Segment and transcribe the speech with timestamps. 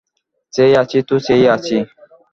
[0.53, 1.77] চেয়ে আছি তো চেয়েই আছি!